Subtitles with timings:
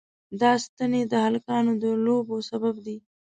[0.41, 2.97] دا ستنې د هلکانو د لوبو سبب دي.